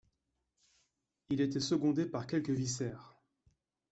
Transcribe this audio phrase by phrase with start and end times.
[1.29, 3.19] Il était secondé par quelques vicaires.